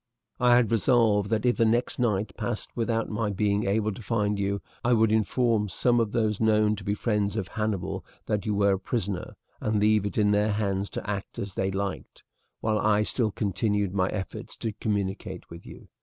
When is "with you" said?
15.51-15.87